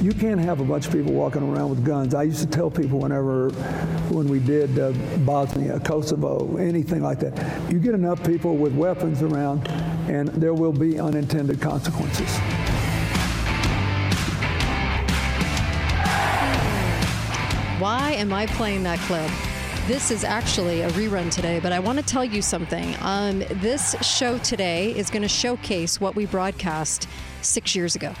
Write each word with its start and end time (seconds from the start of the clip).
You 0.00 0.14
can't 0.14 0.40
have 0.40 0.60
a 0.60 0.64
bunch 0.64 0.86
of 0.86 0.92
people 0.94 1.12
walking 1.12 1.42
around 1.42 1.68
with 1.68 1.84
guns. 1.84 2.14
I 2.14 2.22
used 2.22 2.40
to 2.40 2.46
tell 2.46 2.70
people 2.70 3.00
whenever, 3.00 3.50
when 4.08 4.28
we 4.28 4.38
did 4.38 4.78
uh, 4.78 4.92
Bosnia, 5.26 5.78
Kosovo, 5.80 6.56
anything 6.56 7.02
like 7.02 7.20
that, 7.20 7.70
you 7.70 7.78
get 7.78 7.92
enough 7.92 8.24
people 8.24 8.56
with 8.56 8.74
weapons 8.74 9.20
around, 9.20 9.68
and 10.08 10.28
there 10.28 10.54
will 10.54 10.72
be 10.72 10.98
unintended 10.98 11.60
consequences. 11.60 12.34
Why 17.78 18.14
am 18.16 18.32
I 18.32 18.46
playing 18.46 18.82
that 18.84 18.98
clip? 19.00 19.30
This 19.86 20.10
is 20.10 20.24
actually 20.24 20.80
a 20.80 20.88
rerun 20.92 21.30
today, 21.30 21.60
but 21.60 21.72
I 21.72 21.78
want 21.78 21.98
to 21.98 22.04
tell 22.04 22.24
you 22.24 22.40
something. 22.40 22.96
Um, 23.02 23.40
this 23.60 23.94
show 24.00 24.38
today 24.38 24.96
is 24.96 25.10
going 25.10 25.22
to 25.22 25.28
showcase 25.28 26.00
what 26.00 26.16
we 26.16 26.24
broadcast 26.24 27.06
six 27.42 27.76
years 27.76 27.96
ago. 27.96 28.14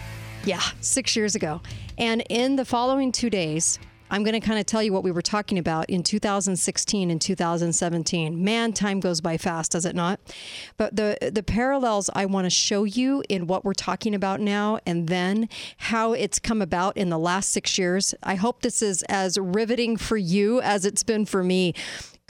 Yeah, 0.44 0.60
six 0.80 1.16
years 1.16 1.34
ago. 1.34 1.60
And 1.98 2.24
in 2.30 2.56
the 2.56 2.64
following 2.64 3.12
two 3.12 3.28
days, 3.28 3.78
I'm 4.10 4.24
going 4.24 4.38
to 4.38 4.44
kind 4.44 4.58
of 4.58 4.66
tell 4.66 4.82
you 4.82 4.92
what 4.92 5.04
we 5.04 5.12
were 5.12 5.22
talking 5.22 5.58
about 5.58 5.88
in 5.88 6.02
2016 6.02 7.10
and 7.10 7.20
2017. 7.20 8.42
Man, 8.42 8.72
time 8.72 9.00
goes 9.00 9.20
by 9.20 9.36
fast, 9.36 9.72
does 9.72 9.84
it 9.84 9.94
not? 9.94 10.18
But 10.78 10.96
the 10.96 11.16
the 11.32 11.42
parallels 11.42 12.10
I 12.14 12.26
want 12.26 12.46
to 12.46 12.50
show 12.50 12.84
you 12.84 13.22
in 13.28 13.46
what 13.46 13.64
we're 13.64 13.74
talking 13.74 14.14
about 14.14 14.40
now 14.40 14.80
and 14.86 15.08
then 15.08 15.48
how 15.76 16.12
it's 16.12 16.38
come 16.38 16.60
about 16.60 16.96
in 16.96 17.10
the 17.10 17.18
last 17.18 17.50
6 17.50 17.78
years. 17.78 18.14
I 18.22 18.34
hope 18.34 18.62
this 18.62 18.82
is 18.82 19.04
as 19.08 19.38
riveting 19.38 19.96
for 19.96 20.16
you 20.16 20.60
as 20.62 20.84
it's 20.84 21.04
been 21.04 21.24
for 21.26 21.44
me 21.44 21.74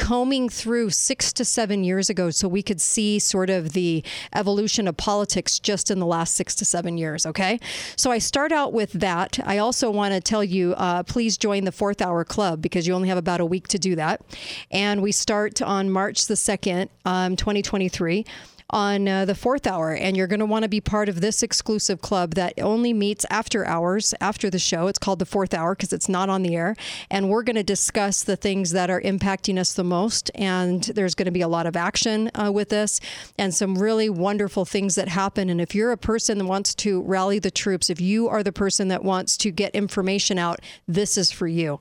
combing 0.00 0.48
through 0.48 0.88
six 0.88 1.30
to 1.30 1.44
seven 1.44 1.84
years 1.84 2.08
ago 2.08 2.30
so 2.30 2.48
we 2.48 2.62
could 2.62 2.80
see 2.80 3.18
sort 3.18 3.50
of 3.50 3.74
the 3.74 4.02
evolution 4.34 4.88
of 4.88 4.96
politics 4.96 5.58
just 5.58 5.90
in 5.90 5.98
the 5.98 6.06
last 6.06 6.34
six 6.34 6.54
to 6.54 6.64
seven 6.64 6.96
years. 6.96 7.26
Okay. 7.26 7.60
So 7.96 8.10
I 8.10 8.16
start 8.16 8.50
out 8.50 8.72
with 8.72 8.92
that. 8.94 9.38
I 9.44 9.58
also 9.58 9.90
want 9.90 10.14
to 10.14 10.20
tell 10.20 10.42
you 10.42 10.72
uh, 10.78 11.02
please 11.02 11.36
join 11.36 11.64
the 11.64 11.70
fourth 11.70 12.00
hour 12.00 12.24
club 12.24 12.62
because 12.62 12.86
you 12.88 12.94
only 12.94 13.08
have 13.08 13.18
about 13.18 13.40
a 13.40 13.44
week 13.44 13.68
to 13.68 13.78
do 13.78 13.94
that. 13.96 14.22
And 14.70 15.02
we 15.02 15.12
start 15.12 15.60
on 15.60 15.90
March 15.90 16.26
the 16.26 16.34
2nd, 16.34 16.88
um, 17.04 17.36
2023 17.36 18.24
on 18.70 19.06
uh, 19.06 19.24
the 19.24 19.34
fourth 19.34 19.66
hour. 19.66 19.92
And 19.92 20.16
you're 20.16 20.26
going 20.26 20.40
to 20.40 20.46
want 20.46 20.62
to 20.62 20.68
be 20.68 20.80
part 20.80 21.08
of 21.08 21.20
this 21.20 21.42
exclusive 21.42 22.00
club 22.00 22.34
that 22.34 22.54
only 22.60 22.92
meets 22.92 23.26
after 23.30 23.66
hours, 23.66 24.14
after 24.20 24.50
the 24.50 24.58
show. 24.58 24.86
It's 24.86 24.98
called 24.98 25.18
the 25.18 25.26
fourth 25.26 25.54
hour 25.54 25.74
because 25.74 25.92
it's 25.92 26.08
not 26.08 26.28
on 26.28 26.42
the 26.42 26.56
air. 26.56 26.76
And 27.10 27.28
we're 27.28 27.42
going 27.42 27.56
to 27.56 27.62
discuss 27.62 28.22
the 28.22 28.36
things 28.36 28.70
that 28.72 28.90
are 28.90 29.00
impacting 29.00 29.58
us 29.58 29.72
the 29.74 29.84
most. 29.84 30.30
And 30.34 30.82
there's 30.84 31.14
going 31.14 31.26
to 31.26 31.32
be 31.32 31.42
a 31.42 31.48
lot 31.48 31.66
of 31.66 31.76
action 31.76 32.30
uh, 32.34 32.50
with 32.52 32.68
this 32.70 33.00
and 33.38 33.54
some 33.54 33.76
really 33.76 34.08
wonderful 34.08 34.64
things 34.64 34.94
that 34.94 35.08
happen. 35.08 35.50
And 35.50 35.60
if 35.60 35.74
you're 35.74 35.92
a 35.92 35.98
person 35.98 36.38
that 36.38 36.46
wants 36.46 36.74
to 36.76 37.02
rally 37.02 37.38
the 37.38 37.50
troops, 37.50 37.90
if 37.90 38.00
you 38.00 38.28
are 38.28 38.42
the 38.42 38.52
person 38.52 38.88
that 38.88 39.04
wants 39.04 39.36
to 39.38 39.50
get 39.50 39.74
information 39.74 40.38
out, 40.38 40.60
this 40.86 41.18
is 41.18 41.30
for 41.30 41.46
you. 41.46 41.80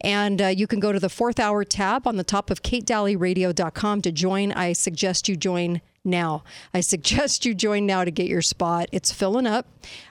And 0.00 0.40
uh, 0.40 0.46
you 0.48 0.66
can 0.66 0.80
go 0.80 0.92
to 0.92 1.00
the 1.00 1.08
fourth 1.08 1.40
hour 1.40 1.64
tab 1.64 2.06
on 2.06 2.16
the 2.16 2.24
top 2.24 2.50
of 2.50 2.62
katedalleyradio.com 2.62 4.02
to 4.02 4.12
join. 4.12 4.52
I 4.52 4.72
suggest 4.72 5.28
you 5.28 5.36
join 5.36 5.80
now. 6.04 6.44
I 6.74 6.80
suggest 6.80 7.44
you 7.44 7.54
join 7.54 7.86
now 7.86 8.04
to 8.04 8.10
get 8.10 8.26
your 8.26 8.42
spot. 8.42 8.88
It's 8.92 9.12
filling 9.12 9.46
up. 9.46 9.66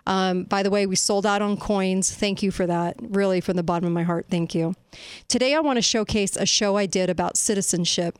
Um, 0.05 0.43
by 0.43 0.63
the 0.63 0.69
way, 0.69 0.85
we 0.85 0.95
sold 0.95 1.25
out 1.25 1.41
on 1.41 1.57
coins. 1.57 2.13
Thank 2.13 2.43
you 2.43 2.51
for 2.51 2.65
that. 2.67 2.95
Really, 3.01 3.41
from 3.41 3.57
the 3.57 3.63
bottom 3.63 3.87
of 3.87 3.93
my 3.93 4.03
heart, 4.03 4.27
thank 4.29 4.55
you. 4.55 4.75
Today, 5.27 5.55
I 5.55 5.59
want 5.59 5.77
to 5.77 5.81
showcase 5.81 6.35
a 6.35 6.45
show 6.45 6.77
I 6.77 6.85
did 6.85 7.09
about 7.09 7.37
citizenship. 7.37 8.17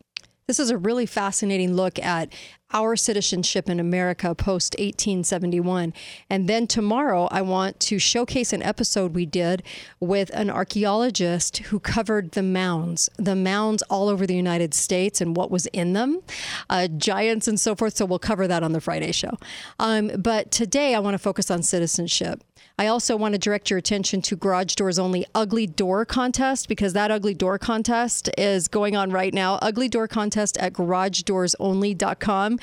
This 0.47 0.59
is 0.59 0.69
a 0.69 0.77
really 0.77 1.05
fascinating 1.05 1.75
look 1.75 1.97
at 1.99 2.33
our 2.73 2.95
citizenship 2.95 3.69
in 3.69 3.79
America 3.79 4.33
post 4.35 4.73
1871. 4.79 5.93
And 6.29 6.47
then 6.47 6.67
tomorrow, 6.67 7.27
I 7.31 7.41
want 7.41 7.79
to 7.81 7.99
showcase 7.99 8.53
an 8.53 8.63
episode 8.63 9.13
we 9.13 9.25
did 9.25 9.63
with 9.99 10.29
an 10.31 10.49
archaeologist 10.49 11.57
who 11.57 11.79
covered 11.79 12.31
the 12.31 12.43
mounds, 12.43 13.09
the 13.17 13.35
mounds 13.35 13.81
all 13.83 14.09
over 14.09 14.25
the 14.25 14.35
United 14.35 14.73
States 14.73 15.21
and 15.21 15.35
what 15.35 15.51
was 15.51 15.65
in 15.67 15.93
them, 15.93 16.21
uh, 16.69 16.87
giants 16.87 17.47
and 17.47 17.59
so 17.59 17.75
forth. 17.75 17.95
So 17.95 18.05
we'll 18.05 18.19
cover 18.19 18.47
that 18.47 18.63
on 18.63 18.71
the 18.71 18.81
Friday 18.81 19.11
show. 19.11 19.37
Um, 19.79 20.11
but 20.17 20.51
today, 20.51 20.95
I 20.95 20.99
want 20.99 21.13
to 21.15 21.19
focus 21.19 21.51
on 21.51 21.63
citizenship. 21.63 22.43
I 22.81 22.87
also 22.87 23.15
want 23.15 23.33
to 23.33 23.37
direct 23.37 23.69
your 23.69 23.77
attention 23.77 24.23
to 24.23 24.35
Garage 24.35 24.73
Doors 24.73 24.97
Only 24.97 25.23
Ugly 25.35 25.67
Door 25.67 26.05
Contest 26.05 26.67
because 26.67 26.93
that 26.93 27.11
Ugly 27.11 27.35
Door 27.35 27.59
Contest 27.59 28.27
is 28.39 28.67
going 28.67 28.95
on 28.95 29.11
right 29.11 29.31
now. 29.35 29.59
Ugly 29.61 29.87
Door 29.87 30.07
Contest 30.07 30.57
at 30.57 30.73
garageDoorsOnly.com. 30.73 32.59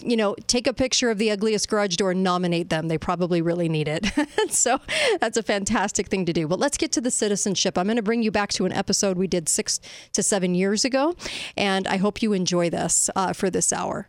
You 0.00 0.16
know, 0.16 0.34
take 0.46 0.66
a 0.66 0.72
picture 0.72 1.10
of 1.10 1.18
the 1.18 1.30
ugliest 1.30 1.68
garage 1.68 1.96
door 1.96 2.12
and 2.12 2.22
nominate 2.22 2.70
them. 2.70 2.88
They 2.88 2.96
probably 2.96 3.42
really 3.42 3.68
need 3.68 3.88
it. 3.88 4.06
so 4.48 4.80
that's 5.20 5.36
a 5.36 5.42
fantastic 5.42 6.08
thing 6.08 6.24
to 6.24 6.32
do. 6.32 6.48
But 6.48 6.58
let's 6.58 6.78
get 6.78 6.90
to 6.92 7.02
the 7.02 7.10
citizenship. 7.10 7.76
I'm 7.76 7.84
going 7.84 7.96
to 7.96 8.02
bring 8.02 8.22
you 8.22 8.30
back 8.30 8.48
to 8.54 8.64
an 8.64 8.72
episode 8.72 9.18
we 9.18 9.26
did 9.26 9.50
six 9.50 9.80
to 10.14 10.22
seven 10.22 10.54
years 10.54 10.86
ago, 10.86 11.14
and 11.58 11.86
I 11.86 11.98
hope 11.98 12.22
you 12.22 12.32
enjoy 12.32 12.70
this 12.70 13.10
uh, 13.14 13.34
for 13.34 13.50
this 13.50 13.70
hour. 13.70 14.08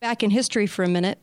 Back 0.00 0.22
in 0.22 0.30
history 0.30 0.66
for 0.66 0.84
a 0.84 0.88
minute. 0.88 1.18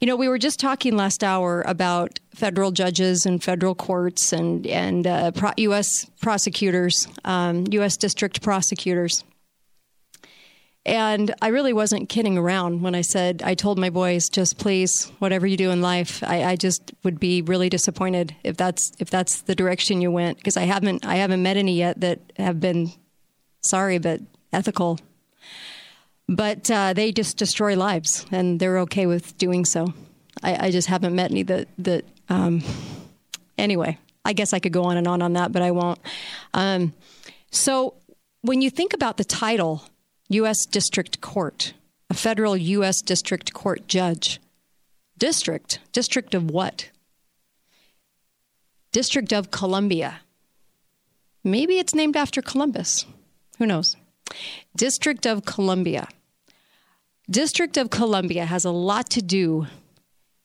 You 0.00 0.06
know, 0.06 0.16
we 0.16 0.28
were 0.28 0.38
just 0.38 0.60
talking 0.60 0.96
last 0.96 1.24
hour 1.24 1.62
about 1.66 2.20
federal 2.34 2.72
judges 2.72 3.24
and 3.24 3.42
federal 3.42 3.74
courts 3.74 4.32
and 4.32 4.66
and 4.66 5.06
uh, 5.06 5.30
pro- 5.30 5.52
U.S. 5.56 6.04
prosecutors, 6.20 7.08
um, 7.24 7.64
U.S. 7.70 7.96
district 7.96 8.42
prosecutors. 8.42 9.24
And 10.84 11.34
I 11.42 11.48
really 11.48 11.72
wasn't 11.72 12.08
kidding 12.08 12.38
around 12.38 12.82
when 12.82 12.94
I 12.94 13.00
said 13.00 13.42
I 13.42 13.54
told 13.54 13.78
my 13.78 13.90
boys, 13.90 14.28
just 14.28 14.58
please, 14.58 15.10
whatever 15.18 15.46
you 15.46 15.56
do 15.56 15.70
in 15.70 15.80
life, 15.82 16.22
I, 16.22 16.44
I 16.44 16.56
just 16.56 16.92
would 17.04 17.18
be 17.18 17.42
really 17.42 17.68
disappointed 17.68 18.34
if 18.44 18.56
that's 18.58 18.92
if 18.98 19.08
that's 19.08 19.42
the 19.42 19.54
direction 19.54 20.02
you 20.02 20.10
went 20.10 20.36
because 20.36 20.56
I 20.58 20.64
haven't 20.64 21.06
I 21.06 21.16
haven't 21.16 21.42
met 21.42 21.56
any 21.56 21.76
yet 21.76 22.00
that 22.00 22.20
have 22.36 22.60
been 22.60 22.92
sorry 23.62 23.98
but 23.98 24.20
ethical 24.52 24.98
but 26.28 26.70
uh, 26.70 26.92
they 26.92 27.10
just 27.10 27.36
destroy 27.36 27.76
lives, 27.76 28.26
and 28.30 28.60
they're 28.60 28.78
okay 28.80 29.06
with 29.06 29.36
doing 29.38 29.64
so. 29.64 29.94
I, 30.42 30.66
I 30.66 30.70
just 30.70 30.88
haven't 30.88 31.14
met 31.14 31.30
any 31.30 31.42
that 31.44 31.68
that. 31.78 32.04
Um, 32.28 32.62
anyway, 33.56 33.98
I 34.24 34.34
guess 34.34 34.52
I 34.52 34.58
could 34.58 34.72
go 34.72 34.84
on 34.84 34.96
and 34.98 35.08
on 35.08 35.22
on 35.22 35.32
that, 35.32 35.52
but 35.52 35.62
I 35.62 35.70
won't. 35.70 35.98
Um, 36.52 36.92
so, 37.50 37.94
when 38.42 38.60
you 38.60 38.70
think 38.70 38.92
about 38.92 39.16
the 39.16 39.24
title, 39.24 39.84
U.S. 40.28 40.66
District 40.66 41.20
Court, 41.22 41.72
a 42.10 42.14
federal 42.14 42.56
U.S. 42.56 43.00
District 43.00 43.54
Court 43.54 43.88
judge, 43.88 44.38
district, 45.16 45.80
district 45.92 46.34
of 46.34 46.50
what? 46.50 46.90
District 48.92 49.32
of 49.32 49.50
Columbia. 49.50 50.20
Maybe 51.42 51.78
it's 51.78 51.94
named 51.94 52.16
after 52.16 52.42
Columbus. 52.42 53.06
Who 53.58 53.66
knows? 53.66 53.96
District 54.76 55.26
of 55.26 55.44
Columbia. 55.44 56.08
District 57.30 57.76
of 57.76 57.90
Columbia 57.90 58.46
has 58.46 58.64
a 58.64 58.70
lot 58.70 59.10
to 59.10 59.20
do 59.20 59.66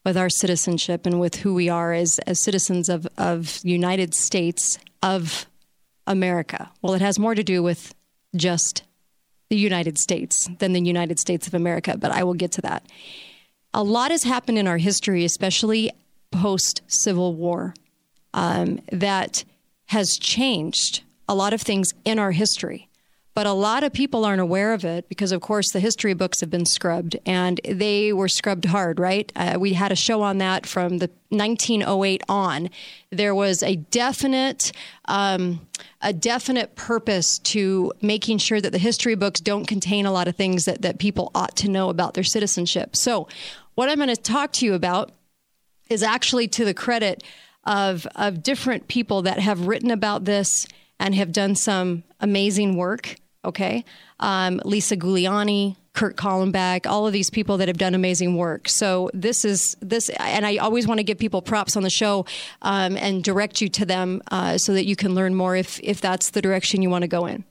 with 0.04 0.18
our 0.18 0.30
citizenship 0.30 1.06
and 1.06 1.20
with 1.20 1.36
who 1.36 1.54
we 1.54 1.70
are 1.70 1.94
as, 1.94 2.20
as 2.28 2.44
citizens 2.44 2.90
of, 2.90 3.08
of 3.18 3.60
United 3.64 4.14
States 4.14 4.78
of 5.02 5.46
America. 6.06 6.70
Well, 6.82 6.94
it 6.94 7.02
has 7.02 7.18
more 7.18 7.36
to 7.36 7.44
do 7.44 7.64
with 7.64 7.96
just 8.36 8.84
the 9.50 9.56
United 9.58 9.98
States 9.98 10.50
than 10.60 10.74
the 10.74 10.82
United 10.82 11.20
States 11.20 11.48
of 11.48 11.54
America, 11.54 11.98
but 11.98 12.12
I 12.12 12.24
will 12.24 12.34
get 12.34 12.52
to 12.54 12.62
that. 12.62 12.86
A 13.74 13.84
lot 13.84 14.12
has 14.12 14.24
happened 14.24 14.58
in 14.58 14.68
our 14.68 14.78
history, 14.78 15.24
especially 15.24 15.90
post 16.32 16.82
Civil 16.88 17.34
War, 17.34 17.74
um, 18.34 18.82
that 18.92 19.46
has 19.86 20.18
changed 20.18 21.04
a 21.30 21.36
lot 21.36 21.54
of 21.54 21.62
things 21.62 21.94
in 22.04 22.20
our 22.20 22.32
history. 22.32 22.90
But 23.36 23.48
a 23.48 23.54
lot 23.54 23.84
of 23.84 23.92
people 23.92 24.26
aren't 24.26 24.42
aware 24.42 24.74
of 24.74 24.86
it 24.86 25.10
because, 25.10 25.32
of 25.32 25.42
course, 25.42 25.72
the 25.72 25.80
history 25.80 26.14
books 26.14 26.40
have 26.42 26.52
been 26.52 26.68
scrubbed 26.68 27.18
and 27.26 27.60
they 27.66 28.14
were 28.14 28.28
scrubbed 28.28 28.66
hard, 28.66 29.00
right? 29.00 29.32
Uh, 29.36 29.58
we 29.60 29.74
had 29.74 29.92
a 29.92 29.96
show 29.96 30.22
on 30.22 30.38
that 30.38 30.68
from 30.68 31.00
the 31.00 31.10
1908 31.30 32.22
on. 32.30 32.70
There 33.10 33.34
was 33.34 33.64
a 33.64 33.76
definite, 33.76 34.72
um, 35.06 35.68
a 36.02 36.14
definite 36.14 36.76
purpose 36.76 37.40
to 37.40 37.92
making 38.02 38.38
sure 38.38 38.62
that 38.62 38.72
the 38.72 38.78
history 38.78 39.16
books 39.16 39.40
don't 39.40 39.66
contain 39.66 40.06
a 40.06 40.12
lot 40.12 40.28
of 40.28 40.36
things 40.36 40.66
that, 40.66 40.84
that 40.84 41.00
people 41.00 41.32
ought 41.34 41.56
to 41.58 41.68
know 41.68 41.90
about 41.90 42.14
their 42.14 42.24
citizenship. 42.24 42.96
So, 42.96 43.28
what 43.74 43.90
I'm 43.90 43.96
going 43.98 44.10
to 44.10 44.16
talk 44.16 44.54
to 44.54 44.66
you 44.66 44.76
about 44.76 45.12
is 45.90 46.04
actually 46.04 46.48
to 46.50 46.66
the 46.66 46.76
credit 46.76 47.24
of, 47.64 48.06
of 48.16 48.44
different 48.44 48.88
people 48.88 49.24
that 49.24 49.40
have 49.40 49.66
written 49.66 49.90
about 49.90 50.26
this 50.26 50.68
and 51.00 51.16
have 51.16 51.32
done 51.32 51.56
some 51.56 52.04
amazing 52.20 52.76
work 52.78 53.16
okay? 53.46 53.86
Um, 54.20 54.62
Lisa 54.66 54.98
Guliani, 54.98 55.76
Kurt 55.94 56.18
Kallenbach, 56.18 56.88
all 56.88 57.06
of 57.06 57.14
these 57.14 57.30
people 57.30 57.58
that 57.58 57.68
have 57.68 57.78
done 57.78 57.94
amazing 57.94 58.36
work. 58.36 58.68
So 58.68 59.12
this 59.14 59.46
is 59.46 59.78
this, 59.80 60.10
and 60.10 60.46
I 60.46 60.58
always 60.58 60.88
want 60.88 61.00
to 61.00 61.04
give 61.04 61.20
people 61.20 61.42
props 61.42 61.78
on 61.78 61.84
the 61.84 61.90
show 61.90 62.26
um, 62.64 62.98
and 62.98 63.24
direct 63.24 63.62
you 63.62 63.70
to 63.70 63.86
them 63.86 64.22
uh, 64.32 64.58
so 64.58 64.74
that 64.74 64.86
you 64.86 64.96
can 64.96 65.14
learn 65.14 65.36
more 65.36 65.56
if 65.56 65.80
if 65.84 66.02
that's 66.02 66.32
the 66.32 66.42
direction 66.42 66.82
you 66.82 66.90
want 66.90 67.04
to 67.04 67.08
go 67.08 67.26
in. 67.26 67.44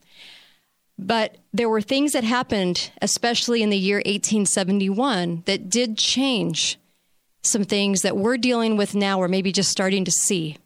But 0.99 1.39
there 1.53 1.69
were 1.69 1.81
things 1.81 2.13
that 2.13 2.25
happened, 2.25 2.91
especially 3.01 3.63
in 3.63 3.71
the 3.71 3.79
year 3.79 3.99
1871, 3.99 5.43
that 5.47 5.71
did 5.71 5.97
change 5.97 6.79
some 7.43 7.65
things 7.65 8.03
that 8.03 8.17
we're 8.17 8.37
dealing 8.37 8.77
with 8.77 8.95
now 8.95 9.19
or 9.19 9.29
maybe 9.29 9.53
just 9.53 9.71
starting 9.71 10.05
to 10.05 10.13
see. 10.13 10.57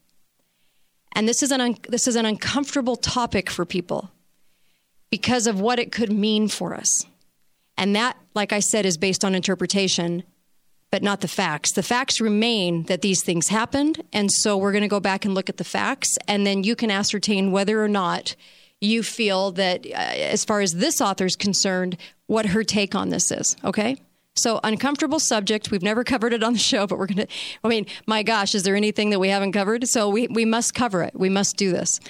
And 1.14 1.26
this 1.28 1.42
is 1.42 1.50
an 1.50 1.60
un- 1.60 1.78
this 1.88 2.08
is 2.08 2.16
an 2.16 2.24
uncomfortable 2.24 2.96
topic 2.96 3.50
for 3.50 3.64
people 3.64 4.10
because 5.10 5.46
of 5.46 5.60
what 5.60 5.78
it 5.78 5.92
could 5.92 6.12
mean 6.12 6.48
for 6.48 6.74
us. 6.74 7.06
And 7.76 7.94
that, 7.94 8.16
like 8.34 8.52
I 8.52 8.60
said, 8.60 8.86
is 8.86 8.96
based 8.96 9.24
on 9.24 9.34
interpretation, 9.34 10.24
but 10.90 11.02
not 11.02 11.20
the 11.20 11.28
facts. 11.28 11.72
The 11.72 11.82
facts 11.82 12.20
remain 12.20 12.84
that 12.84 13.02
these 13.02 13.22
things 13.22 13.48
happened, 13.48 14.02
and 14.12 14.30
so 14.32 14.56
we're 14.56 14.72
going 14.72 14.82
to 14.82 14.88
go 14.88 15.00
back 15.00 15.24
and 15.24 15.34
look 15.34 15.48
at 15.48 15.58
the 15.58 15.64
facts, 15.64 16.16
and 16.26 16.46
then 16.46 16.64
you 16.64 16.76
can 16.76 16.90
ascertain 16.90 17.52
whether 17.52 17.82
or 17.82 17.88
not 17.88 18.34
you 18.80 19.02
feel 19.02 19.52
that, 19.52 19.86
uh, 19.86 19.90
as 19.94 20.44
far 20.44 20.60
as 20.60 20.74
this 20.74 21.00
author 21.00 21.26
is 21.26 21.36
concerned, 21.36 21.96
what 22.26 22.46
her 22.46 22.62
take 22.62 22.94
on 22.94 23.08
this 23.08 23.30
is. 23.30 23.56
Okay. 23.64 23.96
So, 24.34 24.60
uncomfortable 24.62 25.18
subject. 25.18 25.70
We've 25.70 25.82
never 25.82 26.04
covered 26.04 26.34
it 26.34 26.42
on 26.42 26.52
the 26.52 26.58
show, 26.58 26.86
but 26.86 26.98
we're 26.98 27.06
going 27.06 27.26
to, 27.26 27.28
I 27.64 27.68
mean, 27.68 27.86
my 28.06 28.22
gosh, 28.22 28.54
is 28.54 28.64
there 28.64 28.76
anything 28.76 29.10
that 29.10 29.18
we 29.18 29.28
haven't 29.28 29.52
covered? 29.52 29.88
So, 29.88 30.10
we, 30.10 30.28
we 30.28 30.44
must 30.44 30.74
cover 30.74 31.02
it. 31.02 31.14
We 31.14 31.30
must 31.30 31.56
do 31.56 31.72
this. 31.72 32.00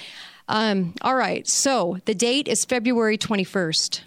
Um, 0.48 0.94
all 1.02 1.16
right. 1.16 1.46
So, 1.46 1.98
the 2.04 2.14
date 2.14 2.48
is 2.48 2.64
February 2.64 3.18
21st, 3.18 4.02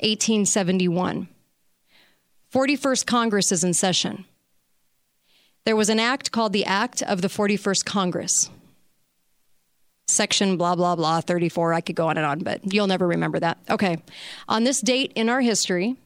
1871. 0.00 1.28
41st 2.52 3.06
Congress 3.06 3.52
is 3.52 3.64
in 3.64 3.72
session. 3.72 4.24
There 5.64 5.76
was 5.76 5.88
an 5.88 6.00
act 6.00 6.32
called 6.32 6.52
the 6.52 6.64
Act 6.64 7.02
of 7.02 7.22
the 7.22 7.28
41st 7.28 7.84
Congress. 7.84 8.50
Section 10.08 10.56
blah, 10.56 10.74
blah, 10.74 10.96
blah, 10.96 11.20
34. 11.20 11.72
I 11.72 11.80
could 11.80 11.94
go 11.94 12.08
on 12.08 12.16
and 12.16 12.26
on, 12.26 12.40
but 12.40 12.72
you'll 12.72 12.88
never 12.88 13.06
remember 13.06 13.38
that. 13.38 13.58
Okay. 13.70 14.02
On 14.48 14.64
this 14.64 14.80
date 14.80 15.12
in 15.14 15.28
our 15.28 15.40
history, 15.40 15.96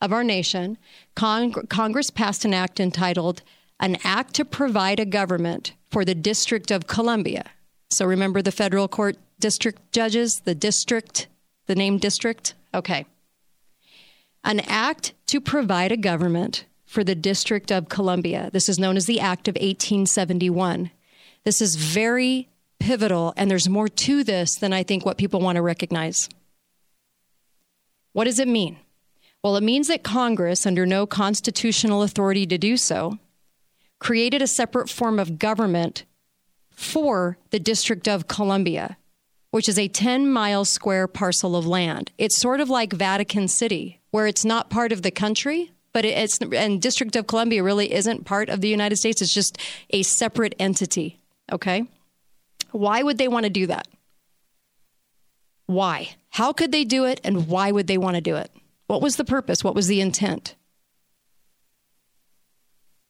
of 0.00 0.12
our 0.12 0.24
nation, 0.24 0.78
Cong- 1.14 1.52
Congress 1.68 2.10
passed 2.10 2.44
an 2.44 2.54
act 2.54 2.80
entitled 2.80 3.42
An 3.80 3.98
Act 4.04 4.34
to 4.34 4.44
Provide 4.44 5.00
a 5.00 5.04
Government 5.04 5.72
for 5.90 6.04
the 6.04 6.14
District 6.14 6.70
of 6.70 6.86
Columbia. 6.86 7.44
So 7.90 8.04
remember 8.06 8.42
the 8.42 8.52
federal 8.52 8.88
court 8.88 9.16
district 9.40 9.92
judges, 9.92 10.40
the 10.40 10.54
district, 10.54 11.28
the 11.66 11.74
name 11.74 11.98
district? 11.98 12.54
Okay. 12.74 13.06
An 14.44 14.60
act 14.60 15.14
to 15.26 15.40
provide 15.40 15.92
a 15.92 15.96
government 15.96 16.64
for 16.88 17.04
the 17.04 17.14
District 17.14 17.70
of 17.70 17.90
Columbia. 17.90 18.48
This 18.52 18.68
is 18.68 18.78
known 18.78 18.96
as 18.96 19.04
the 19.04 19.20
Act 19.20 19.46
of 19.46 19.56
1871. 19.56 20.90
This 21.44 21.60
is 21.60 21.76
very 21.76 22.48
pivotal, 22.80 23.34
and 23.36 23.50
there's 23.50 23.68
more 23.68 23.88
to 23.88 24.24
this 24.24 24.54
than 24.54 24.72
I 24.72 24.82
think 24.82 25.04
what 25.04 25.18
people 25.18 25.40
want 25.40 25.56
to 25.56 25.62
recognize. 25.62 26.30
What 28.12 28.24
does 28.24 28.38
it 28.38 28.48
mean? 28.48 28.78
Well, 29.44 29.56
it 29.56 29.62
means 29.62 29.88
that 29.88 30.02
Congress, 30.02 30.64
under 30.64 30.86
no 30.86 31.06
constitutional 31.06 32.02
authority 32.02 32.46
to 32.46 32.56
do 32.56 32.78
so, 32.78 33.18
created 33.98 34.40
a 34.40 34.46
separate 34.46 34.88
form 34.88 35.18
of 35.18 35.38
government 35.38 36.04
for 36.78 37.36
the 37.50 37.58
District 37.58 38.06
of 38.06 38.28
Columbia, 38.28 38.96
which 39.50 39.68
is 39.68 39.80
a 39.80 39.88
10 39.88 40.30
mile 40.30 40.64
square 40.64 41.08
parcel 41.08 41.56
of 41.56 41.66
land. 41.66 42.12
It's 42.18 42.38
sort 42.38 42.60
of 42.60 42.70
like 42.70 42.92
Vatican 42.92 43.48
City, 43.48 44.00
where 44.12 44.28
it's 44.28 44.44
not 44.44 44.70
part 44.70 44.92
of 44.92 45.02
the 45.02 45.10
country, 45.10 45.72
but 45.92 46.04
it's, 46.04 46.38
and 46.38 46.80
District 46.80 47.16
of 47.16 47.26
Columbia 47.26 47.64
really 47.64 47.92
isn't 47.92 48.24
part 48.24 48.48
of 48.48 48.60
the 48.60 48.68
United 48.68 48.94
States. 48.94 49.20
It's 49.20 49.34
just 49.34 49.58
a 49.90 50.04
separate 50.04 50.54
entity. 50.60 51.18
Okay? 51.50 51.84
Why 52.70 53.02
would 53.02 53.18
they 53.18 53.26
want 53.26 53.42
to 53.42 53.50
do 53.50 53.66
that? 53.66 53.88
Why? 55.66 56.10
How 56.30 56.52
could 56.52 56.70
they 56.70 56.84
do 56.84 57.06
it, 57.06 57.20
and 57.24 57.48
why 57.48 57.72
would 57.72 57.88
they 57.88 57.98
want 57.98 58.14
to 58.14 58.20
do 58.20 58.36
it? 58.36 58.52
What 58.86 59.02
was 59.02 59.16
the 59.16 59.24
purpose? 59.24 59.64
What 59.64 59.74
was 59.74 59.88
the 59.88 60.00
intent? 60.00 60.54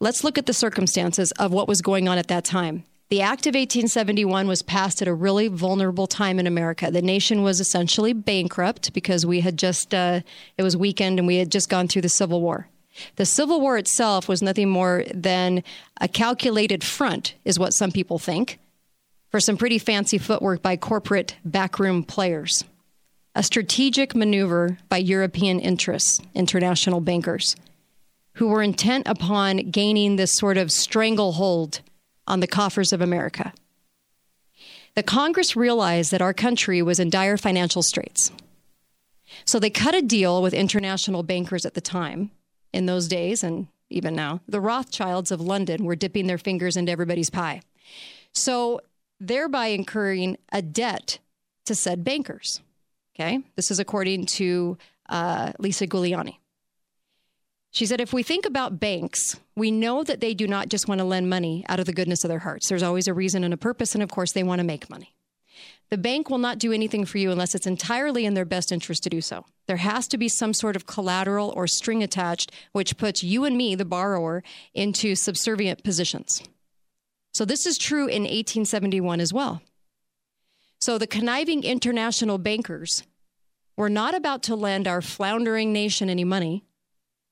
Let's 0.00 0.24
look 0.24 0.38
at 0.38 0.46
the 0.46 0.54
circumstances 0.54 1.32
of 1.32 1.52
what 1.52 1.68
was 1.68 1.82
going 1.82 2.08
on 2.08 2.16
at 2.16 2.28
that 2.28 2.44
time. 2.46 2.84
The 3.10 3.22
Act 3.22 3.46
of 3.46 3.54
1871 3.54 4.46
was 4.46 4.60
passed 4.60 5.00
at 5.00 5.08
a 5.08 5.14
really 5.14 5.48
vulnerable 5.48 6.06
time 6.06 6.38
in 6.38 6.46
America. 6.46 6.90
The 6.90 7.00
nation 7.00 7.42
was 7.42 7.58
essentially 7.58 8.12
bankrupt 8.12 8.92
because 8.92 9.24
we 9.24 9.40
had 9.40 9.56
just, 9.56 9.94
uh, 9.94 10.20
it 10.58 10.62
was 10.62 10.76
weekend 10.76 11.18
and 11.18 11.26
we 11.26 11.36
had 11.36 11.50
just 11.50 11.70
gone 11.70 11.88
through 11.88 12.02
the 12.02 12.10
Civil 12.10 12.42
War. 12.42 12.68
The 13.16 13.24
Civil 13.24 13.62
War 13.62 13.78
itself 13.78 14.28
was 14.28 14.42
nothing 14.42 14.68
more 14.68 15.04
than 15.14 15.64
a 16.00 16.08
calculated 16.08 16.84
front, 16.84 17.34
is 17.46 17.58
what 17.58 17.72
some 17.72 17.92
people 17.92 18.18
think, 18.18 18.58
for 19.30 19.40
some 19.40 19.56
pretty 19.56 19.78
fancy 19.78 20.18
footwork 20.18 20.60
by 20.60 20.76
corporate 20.76 21.36
backroom 21.44 22.04
players 22.04 22.64
a 23.34 23.42
strategic 23.42 24.16
maneuver 24.16 24.78
by 24.88 24.96
European 24.96 25.60
interests, 25.60 26.20
international 26.34 27.00
bankers, 27.00 27.54
who 28.34 28.48
were 28.48 28.62
intent 28.62 29.06
upon 29.06 29.70
gaining 29.70 30.16
this 30.16 30.34
sort 30.34 30.56
of 30.56 30.72
stranglehold 30.72 31.80
on 32.28 32.40
the 32.40 32.46
coffers 32.46 32.92
of 32.92 33.00
America. 33.00 33.52
The 34.94 35.02
Congress 35.02 35.56
realized 35.56 36.10
that 36.12 36.22
our 36.22 36.34
country 36.34 36.82
was 36.82 37.00
in 37.00 37.10
dire 37.10 37.36
financial 37.36 37.82
straits. 37.82 38.30
So 39.44 39.58
they 39.58 39.70
cut 39.70 39.94
a 39.94 40.02
deal 40.02 40.42
with 40.42 40.54
international 40.54 41.22
bankers 41.22 41.66
at 41.66 41.74
the 41.74 41.80
time, 41.80 42.30
in 42.72 42.86
those 42.86 43.08
days, 43.08 43.42
and 43.42 43.68
even 43.90 44.14
now. 44.14 44.40
The 44.48 44.60
Rothschilds 44.60 45.30
of 45.30 45.40
London 45.40 45.84
were 45.84 45.96
dipping 45.96 46.26
their 46.26 46.38
fingers 46.38 46.76
into 46.76 46.92
everybody's 46.92 47.30
pie. 47.30 47.62
So, 48.32 48.80
thereby 49.20 49.68
incurring 49.68 50.36
a 50.52 50.62
debt 50.62 51.18
to 51.66 51.74
said 51.74 52.04
bankers. 52.04 52.60
Okay. 53.14 53.40
This 53.56 53.70
is 53.70 53.78
according 53.78 54.26
to 54.26 54.78
uh, 55.08 55.52
Lisa 55.58 55.86
Guliani. 55.86 56.37
She 57.70 57.86
said, 57.86 58.00
if 58.00 58.12
we 58.12 58.22
think 58.22 58.46
about 58.46 58.80
banks, 58.80 59.38
we 59.54 59.70
know 59.70 60.02
that 60.02 60.20
they 60.20 60.34
do 60.34 60.46
not 60.46 60.68
just 60.68 60.88
want 60.88 61.00
to 61.00 61.04
lend 61.04 61.28
money 61.28 61.64
out 61.68 61.80
of 61.80 61.86
the 61.86 61.92
goodness 61.92 62.24
of 62.24 62.28
their 62.28 62.38
hearts. 62.38 62.68
There's 62.68 62.82
always 62.82 63.06
a 63.06 63.14
reason 63.14 63.44
and 63.44 63.52
a 63.52 63.58
purpose, 63.58 63.94
and 63.94 64.02
of 64.02 64.10
course, 64.10 64.32
they 64.32 64.42
want 64.42 64.60
to 64.60 64.66
make 64.66 64.88
money. 64.88 65.14
The 65.90 65.98
bank 65.98 66.28
will 66.28 66.38
not 66.38 66.58
do 66.58 66.72
anything 66.72 67.04
for 67.04 67.18
you 67.18 67.30
unless 67.30 67.54
it's 67.54 67.66
entirely 67.66 68.24
in 68.24 68.34
their 68.34 68.44
best 68.44 68.72
interest 68.72 69.02
to 69.04 69.10
do 69.10 69.20
so. 69.20 69.44
There 69.66 69.76
has 69.76 70.08
to 70.08 70.18
be 70.18 70.28
some 70.28 70.54
sort 70.54 70.76
of 70.76 70.86
collateral 70.86 71.52
or 71.56 71.66
string 71.66 72.02
attached, 72.02 72.52
which 72.72 72.96
puts 72.96 73.22
you 73.22 73.44
and 73.44 73.56
me, 73.56 73.74
the 73.74 73.84
borrower, 73.84 74.42
into 74.74 75.14
subservient 75.14 75.84
positions. 75.84 76.42
So, 77.32 77.44
this 77.44 77.66
is 77.66 77.78
true 77.78 78.06
in 78.06 78.22
1871 78.22 79.20
as 79.20 79.32
well. 79.32 79.62
So 80.80 80.96
the 80.96 81.06
conniving 81.06 81.64
international 81.64 82.38
bankers 82.38 83.02
were 83.76 83.90
not 83.90 84.14
about 84.14 84.42
to 84.44 84.54
lend 84.54 84.86
our 84.86 85.02
floundering 85.02 85.72
nation 85.72 86.08
any 86.08 86.24
money 86.24 86.64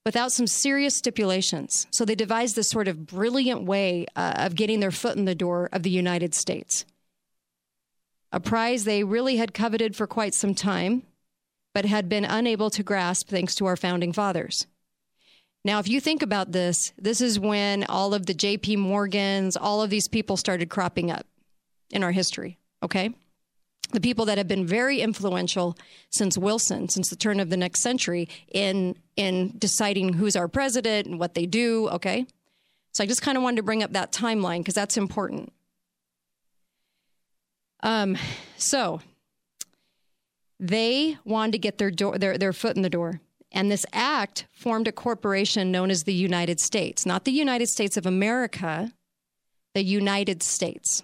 without 0.07 0.31
some 0.31 0.47
serious 0.47 0.95
stipulations. 0.95 1.89
So 1.91 2.05
they 2.05 2.15
devised 2.15 2.55
this 2.55 2.71
sort 2.71 2.87
of 2.87 3.09
brilliant 3.09 3.65
way 3.65 4.07
uh, 4.15 4.35
of 4.37 4.55
getting 4.55 4.79
their 4.79 4.93
foot 4.93 5.17
in 5.17 5.25
the 5.25 5.35
door 5.35 5.69
of 5.73 5.83
the 5.83 5.91
United 5.91 6.33
States. 6.33 6.87
A 8.31 8.39
prize 8.39 8.85
they 8.85 9.03
really 9.03 9.37
had 9.37 9.53
coveted 9.53 9.97
for 9.97 10.07
quite 10.07 10.33
some 10.33 10.55
time, 10.55 11.03
but 11.75 11.85
had 11.85 12.09
been 12.09 12.25
unable 12.25 12.71
to 12.71 12.85
grasp 12.85 13.29
thanks 13.29 13.57
to 13.57 13.67
our 13.67 13.77
founding 13.77 14.13
fathers. 14.13 14.69
Now, 15.65 15.81
if 15.81 15.89
you 15.89 16.01
think 16.01 16.23
about 16.23 16.53
this, 16.53 16.93
this 16.97 17.21
is 17.21 17.41
when 17.41 17.83
all 17.89 18.15
of 18.15 18.27
the 18.27 18.35
JP 18.35 18.79
Morgans, 18.79 19.57
all 19.57 19.83
of 19.83 19.91
these 19.91 20.07
people 20.07 20.37
started 20.37 20.71
cropping 20.71 21.11
up 21.11 21.27
in 21.91 22.05
our 22.05 22.13
history, 22.13 22.59
okay? 22.81 23.13
The 23.93 24.01
people 24.01 24.25
that 24.27 24.39
have 24.39 24.49
been 24.49 24.67
very 24.67 25.01
influential 25.01 25.77
since 26.11 26.37
Wilson, 26.37 26.89
since 26.89 27.09
the 27.09 27.17
turn 27.17 27.41
of 27.41 27.51
the 27.51 27.57
next 27.57 27.81
century, 27.81 28.29
in 28.53 28.97
in 29.17 29.55
deciding 29.59 30.15
who's 30.15 30.37
our 30.37 30.49
president 30.49 31.07
and 31.07 31.19
what 31.19 31.35
they 31.35 31.47
do. 31.47 31.89
Okay, 31.91 32.27
so 32.93 33.05
I 33.05 33.07
just 33.07 33.23
kind 33.23 33.37
of 33.37 33.43
wanted 33.43 33.57
to 33.57 33.63
bring 33.63 33.83
up 33.83 33.93
that 33.93 34.13
timeline 34.13 34.59
because 34.59 34.75
that's 34.75 34.97
important. 34.97 35.53
Um, 37.83 38.17
so 38.57 39.01
they 40.59 41.19
wanted 41.25 41.53
to 41.53 41.59
get 41.59 41.79
their 41.79 41.91
door, 41.91 42.19
their 42.19 42.39
their 42.39 42.53
foot 42.53 42.77
in 42.77 42.83
the 42.83 42.91
door, 42.91 43.21
and 43.53 43.71
this 43.71 43.87
act 43.93 44.47
formed 44.53 44.89
a 44.89 44.93
corporation 44.93 45.71
known 45.71 45.91
as 45.91 46.05
the 46.05 46.15
United 46.15 46.61
States, 46.61 47.07
not 47.07 47.25
the 47.25 47.33
United 47.33 47.69
States 47.69 47.97
of 47.97 48.07
America, 48.07 48.93
the 49.75 49.85
United 49.85 50.43
States. 50.43 51.03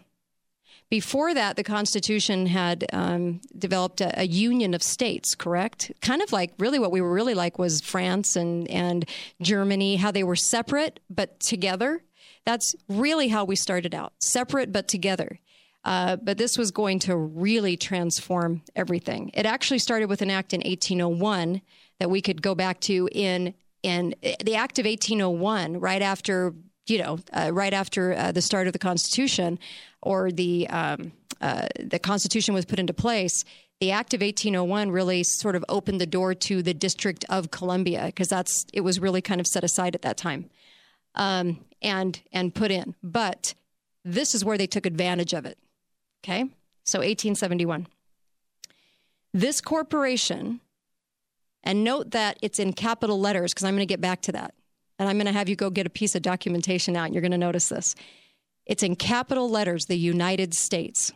Before 0.93 1.33
that, 1.33 1.57
the 1.57 1.65
Constitution 1.65 2.45
had 2.45 2.85
um, 2.93 3.41
developed 3.57 4.03
a, 4.03 4.21
a, 4.21 4.25
union 4.25 4.75
of 4.75 4.83
states, 4.83 5.35
correct? 5.35 5.91
Kind 6.03 6.21
of 6.21 6.33
like 6.33 6.53
really 6.59 6.79
what 6.79 6.93
we 6.93 7.01
were 7.01 7.15
really 7.15 7.33
like 7.33 7.59
was 7.59 7.81
France 7.81 8.37
and, 8.37 8.69
and 8.69 9.09
Germany, 9.41 9.97
how 9.97 10.11
they 10.11 10.23
were 10.23 10.37
separate 10.37 11.01
but 11.09 11.41
together. 11.41 12.03
That's 12.45 12.75
really 12.91 13.29
how 13.29 13.47
we 13.47 13.57
started 13.57 13.95
out 13.95 14.13
separate 14.21 14.71
but 14.71 14.87
together. 14.87 15.41
Uh, 15.83 16.17
but 16.17 16.37
this 16.37 16.59
was 16.59 16.71
going 16.71 16.99
to 16.99 17.17
really 17.17 17.79
transform 17.79 18.61
everything. 18.77 19.31
It 19.33 19.47
actually 19.47 19.79
started 19.79 20.11
with 20.11 20.21
an 20.21 20.29
act 20.29 20.53
in 20.53 20.61
1801 20.61 21.63
that 22.01 22.11
we 22.11 22.21
could 22.21 22.43
go 22.43 22.55
back 22.55 22.81
to 22.81 23.09
in 23.13 23.55
in 23.83 24.15
the 24.45 24.57
act 24.57 24.79
of 24.79 24.85
1801, 24.85 25.81
right 25.81 26.03
after 26.03 26.55
you 26.87 26.99
know, 26.99 27.19
uh, 27.33 27.51
right 27.53 27.73
after 27.73 28.15
uh, 28.15 28.33
the 28.33 28.43
start 28.43 28.67
of 28.67 28.73
the 28.73 28.79
Constitution 28.79 29.59
or 30.01 30.31
the 30.31 30.69
um, 30.69 31.13
uh, 31.41 31.67
the 31.79 31.99
Constitution 31.99 32.55
was 32.55 32.65
put 32.65 32.79
into 32.79 32.93
place, 32.93 33.45
The 33.81 33.91
Act 33.91 34.15
of 34.15 34.21
1801 34.21 34.91
really 34.91 35.23
sort 35.25 35.57
of 35.57 35.65
opened 35.69 36.01
the 36.01 36.07
door 36.07 36.35
to 36.35 36.63
the 36.63 36.75
District 36.75 37.25
of 37.29 37.51
Columbia 37.51 38.07
because 38.07 38.29
that's 38.29 38.67
it 38.73 38.83
was 38.83 39.01
really 39.01 39.21
kind 39.21 39.41
of 39.41 39.47
set 39.47 39.65
aside 39.65 39.95
at 39.95 40.03
that 40.03 40.17
time 40.17 40.51
um, 41.15 41.65
and 41.81 42.21
and 42.33 42.55
put 42.55 42.71
in. 42.71 42.95
But 43.03 43.55
this 44.05 44.35
is 44.35 44.45
where 44.45 44.59
they 44.59 44.67
took 44.67 44.87
advantage 44.87 45.33
of 45.33 45.47
it. 45.47 45.59
Okay, 46.25 46.43
so 46.85 46.99
1871. 46.99 47.87
This 49.35 49.61
corporation, 49.61 50.61
and 51.65 51.85
note 51.85 52.11
that 52.11 52.39
it's 52.43 52.59
in 52.59 52.73
capital 52.73 53.19
letters 53.19 53.53
because 53.53 53.65
I'm 53.65 53.75
going 53.75 53.87
to 53.87 53.93
get 53.93 54.01
back 54.01 54.21
to 54.23 54.33
that. 54.33 54.55
And 55.03 55.09
I'm 55.09 55.17
going 55.17 55.27
to 55.27 55.33
have 55.33 55.49
you 55.49 55.57
go 55.57 55.69
get 55.69 55.85
a 55.85 55.91
piece 55.91 56.15
of 56.15 56.23
documentation 56.23 56.95
out, 56.95 57.07
and 57.07 57.15
you're 57.15 57.23
going 57.23 57.33
to 57.33 57.37
notice 57.37 57.69
this. 57.69 57.97
It's 58.67 58.85
in 58.85 58.95
capital 58.95 59.51
letters, 59.51 59.87
the 59.87 59.99
United 59.99 60.55
States. 60.55 61.13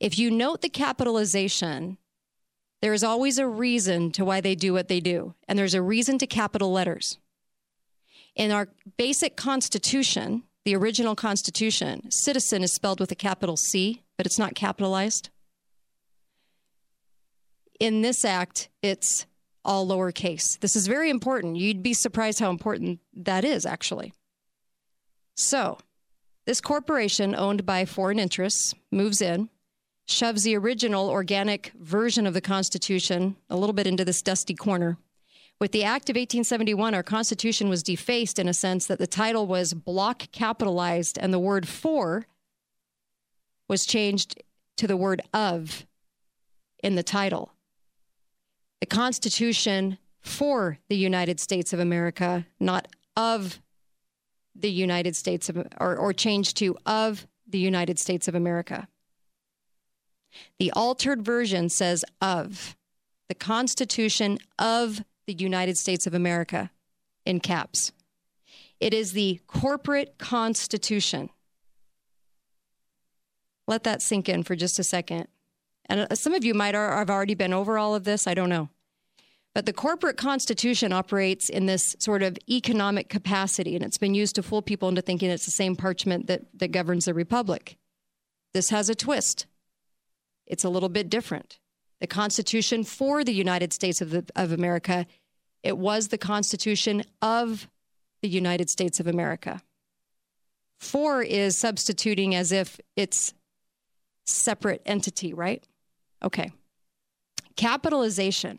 If 0.00 0.18
you 0.18 0.30
note 0.30 0.62
the 0.62 0.70
capitalization, 0.70 1.98
there 2.80 2.94
is 2.94 3.04
always 3.04 3.36
a 3.36 3.46
reason 3.46 4.10
to 4.12 4.24
why 4.24 4.40
they 4.40 4.54
do 4.54 4.72
what 4.72 4.88
they 4.88 5.00
do, 5.00 5.34
and 5.46 5.58
there's 5.58 5.74
a 5.74 5.82
reason 5.82 6.16
to 6.16 6.26
capital 6.26 6.72
letters. 6.72 7.18
In 8.34 8.50
our 8.50 8.68
basic 8.96 9.36
constitution, 9.36 10.44
the 10.64 10.74
original 10.74 11.14
constitution, 11.14 12.10
citizen 12.10 12.62
is 12.62 12.72
spelled 12.72 13.00
with 13.00 13.12
a 13.12 13.14
capital 13.14 13.58
C, 13.58 14.02
but 14.16 14.24
it's 14.24 14.38
not 14.38 14.54
capitalized. 14.54 15.28
In 17.78 18.00
this 18.00 18.24
act, 18.24 18.70
it's 18.80 19.26
all 19.64 19.86
lowercase. 19.86 20.58
This 20.60 20.76
is 20.76 20.86
very 20.86 21.10
important. 21.10 21.56
You'd 21.56 21.82
be 21.82 21.94
surprised 21.94 22.40
how 22.40 22.50
important 22.50 23.00
that 23.14 23.44
is, 23.44 23.64
actually. 23.64 24.12
So, 25.34 25.78
this 26.46 26.60
corporation, 26.60 27.34
owned 27.34 27.64
by 27.64 27.84
foreign 27.84 28.18
interests, 28.18 28.74
moves 28.90 29.22
in, 29.22 29.48
shoves 30.06 30.42
the 30.42 30.56
original 30.56 31.08
organic 31.08 31.72
version 31.80 32.26
of 32.26 32.34
the 32.34 32.40
Constitution 32.40 33.36
a 33.48 33.56
little 33.56 33.72
bit 33.72 33.86
into 33.86 34.04
this 34.04 34.20
dusty 34.20 34.54
corner. 34.54 34.98
With 35.60 35.72
the 35.72 35.84
Act 35.84 36.10
of 36.10 36.14
1871, 36.14 36.94
our 36.94 37.02
Constitution 37.02 37.68
was 37.68 37.82
defaced 37.82 38.38
in 38.38 38.48
a 38.48 38.54
sense 38.54 38.86
that 38.86 38.98
the 38.98 39.06
title 39.06 39.46
was 39.46 39.72
block 39.72 40.30
capitalized 40.32 41.16
and 41.18 41.32
the 41.32 41.38
word 41.38 41.66
for 41.66 42.26
was 43.68 43.86
changed 43.86 44.42
to 44.76 44.86
the 44.86 44.96
word 44.96 45.22
of 45.32 45.86
in 46.82 46.96
the 46.96 47.02
title. 47.02 47.53
The 48.84 48.96
Constitution 48.96 49.96
for 50.20 50.76
the 50.90 50.96
United 50.96 51.40
States 51.40 51.72
of 51.72 51.80
America, 51.80 52.44
not 52.60 52.86
of 53.16 53.62
the 54.54 54.70
United 54.70 55.16
States 55.16 55.48
of, 55.48 55.56
or, 55.80 55.96
or 55.96 56.12
changed 56.12 56.58
to 56.58 56.76
of 56.84 57.26
the 57.48 57.58
United 57.58 57.98
States 57.98 58.28
of 58.28 58.34
America. 58.34 58.86
The 60.58 60.70
altered 60.72 61.22
version 61.22 61.70
says 61.70 62.04
of 62.20 62.76
the 63.28 63.34
Constitution 63.34 64.38
of 64.58 65.02
the 65.26 65.32
United 65.32 65.78
States 65.78 66.06
of 66.06 66.12
America 66.12 66.70
in 67.24 67.40
caps. 67.40 67.90
It 68.80 68.92
is 68.92 69.12
the 69.12 69.40
corporate 69.46 70.18
constitution. 70.18 71.30
Let 73.66 73.84
that 73.84 74.02
sink 74.02 74.28
in 74.28 74.42
for 74.42 74.54
just 74.54 74.78
a 74.78 74.84
second. 74.84 75.28
And 75.86 76.00
uh, 76.00 76.14
some 76.14 76.34
of 76.34 76.44
you 76.44 76.52
might 76.52 76.74
have 76.74 77.08
already 77.08 77.34
been 77.34 77.54
over 77.54 77.78
all 77.78 77.94
of 77.94 78.04
this. 78.04 78.26
I 78.26 78.34
don't 78.34 78.50
know. 78.50 78.68
But 79.54 79.66
the 79.66 79.72
corporate 79.72 80.16
constitution 80.16 80.92
operates 80.92 81.48
in 81.48 81.66
this 81.66 81.94
sort 82.00 82.24
of 82.24 82.36
economic 82.50 83.08
capacity, 83.08 83.76
and 83.76 83.84
it's 83.84 83.98
been 83.98 84.14
used 84.14 84.34
to 84.34 84.42
fool 84.42 84.62
people 84.62 84.88
into 84.88 85.00
thinking 85.00 85.30
it's 85.30 85.44
the 85.44 85.52
same 85.52 85.76
parchment 85.76 86.26
that, 86.26 86.42
that 86.58 86.72
governs 86.72 87.04
the 87.04 87.14
republic. 87.14 87.76
This 88.52 88.70
has 88.70 88.88
a 88.88 88.96
twist. 88.96 89.46
It's 90.46 90.64
a 90.64 90.68
little 90.68 90.88
bit 90.88 91.08
different. 91.08 91.60
The 92.00 92.08
Constitution 92.08 92.82
for 92.82 93.22
the 93.22 93.32
United 93.32 93.72
States 93.72 94.00
of, 94.00 94.10
the, 94.10 94.24
of 94.34 94.50
America, 94.50 95.06
it 95.62 95.78
was 95.78 96.08
the 96.08 96.18
Constitution 96.18 97.04
of 97.22 97.68
the 98.22 98.28
United 98.28 98.68
States 98.68 98.98
of 98.98 99.06
America. 99.06 99.62
For 100.78 101.22
is 101.22 101.56
substituting 101.56 102.34
as 102.34 102.50
if 102.50 102.80
it's 102.96 103.34
separate 104.26 104.82
entity, 104.84 105.32
right? 105.32 105.66
Okay. 106.22 106.50
Capitalization. 107.56 108.58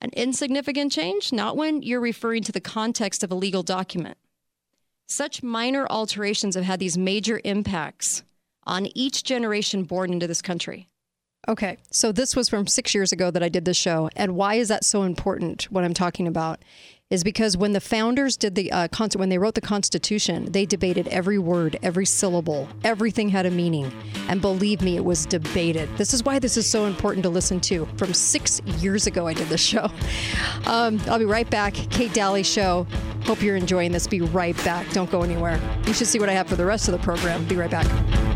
An 0.00 0.10
insignificant 0.10 0.92
change, 0.92 1.32
not 1.32 1.56
when 1.56 1.82
you're 1.82 2.00
referring 2.00 2.42
to 2.44 2.52
the 2.52 2.60
context 2.60 3.24
of 3.24 3.30
a 3.30 3.34
legal 3.34 3.62
document. 3.62 4.18
Such 5.06 5.42
minor 5.42 5.86
alterations 5.88 6.54
have 6.54 6.64
had 6.64 6.80
these 6.80 6.98
major 6.98 7.40
impacts 7.44 8.22
on 8.64 8.86
each 8.94 9.24
generation 9.24 9.84
born 9.84 10.12
into 10.12 10.26
this 10.26 10.42
country. 10.42 10.88
Okay, 11.48 11.78
so 11.92 12.10
this 12.10 12.34
was 12.34 12.48
from 12.48 12.66
six 12.66 12.92
years 12.94 13.12
ago 13.12 13.30
that 13.30 13.42
I 13.42 13.48
did 13.48 13.64
this 13.64 13.76
show. 13.76 14.10
And 14.16 14.34
why 14.34 14.54
is 14.54 14.68
that 14.68 14.84
so 14.84 15.04
important, 15.04 15.64
what 15.70 15.84
I'm 15.84 15.94
talking 15.94 16.26
about? 16.26 16.60
Is 17.08 17.22
because 17.22 17.56
when 17.56 17.72
the 17.72 17.80
founders 17.80 18.36
did 18.36 18.56
the 18.56 18.72
uh, 18.72 18.88
when 19.14 19.28
they 19.28 19.38
wrote 19.38 19.54
the 19.54 19.60
Constitution, 19.60 20.50
they 20.50 20.66
debated 20.66 21.06
every 21.06 21.38
word, 21.38 21.78
every 21.80 22.04
syllable, 22.04 22.68
everything 22.82 23.28
had 23.28 23.46
a 23.46 23.50
meaning, 23.50 23.92
and 24.28 24.40
believe 24.40 24.82
me, 24.82 24.96
it 24.96 25.04
was 25.04 25.24
debated. 25.24 25.88
This 25.98 26.12
is 26.12 26.24
why 26.24 26.40
this 26.40 26.56
is 26.56 26.68
so 26.68 26.86
important 26.86 27.22
to 27.22 27.28
listen 27.28 27.60
to. 27.60 27.86
From 27.96 28.12
six 28.12 28.60
years 28.80 29.06
ago, 29.06 29.28
I 29.28 29.34
did 29.34 29.48
this 29.48 29.60
show. 29.60 29.88
Um, 30.66 31.00
I'll 31.06 31.20
be 31.20 31.24
right 31.24 31.48
back. 31.48 31.74
Kate 31.74 32.12
Dalley 32.12 32.42
Show. 32.42 32.88
Hope 33.24 33.40
you're 33.40 33.54
enjoying 33.54 33.92
this. 33.92 34.08
Be 34.08 34.20
right 34.20 34.56
back. 34.64 34.90
Don't 34.90 35.08
go 35.08 35.22
anywhere. 35.22 35.60
You 35.86 35.92
should 35.92 36.08
see 36.08 36.18
what 36.18 36.28
I 36.28 36.32
have 36.32 36.48
for 36.48 36.56
the 36.56 36.66
rest 36.66 36.88
of 36.88 36.92
the 36.92 36.98
program. 36.98 37.46
Be 37.46 37.54
right 37.54 37.70
back. 37.70 38.35